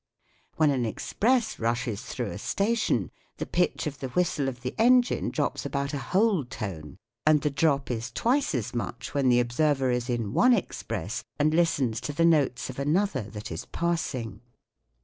[0.55, 5.29] When an express rushes through a station the pitch of the whistle of the engine
[5.29, 9.91] drops about a whole tone, and the drop is twice as much when the observer
[9.91, 13.65] is in one express and listens to the notes of another that is.
[13.67, 14.41] passing.